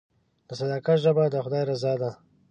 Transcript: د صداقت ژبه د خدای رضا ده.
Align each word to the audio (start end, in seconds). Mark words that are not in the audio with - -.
د 0.47 0.49
صداقت 0.59 0.97
ژبه 1.03 1.23
د 1.29 1.35
خدای 1.45 1.63
رضا 1.71 1.93
ده. 2.01 2.11